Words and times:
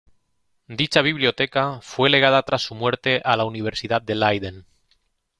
Dicha 0.67 1.03
biblioteca 1.03 1.79
fue 1.81 2.09
legada 2.09 2.41
tras 2.41 2.63
su 2.63 2.73
muerte 2.73 3.21
a 3.23 3.37
la 3.37 3.45
Universidad 3.45 4.01
de 4.01 4.15
Leiden. 4.15 4.65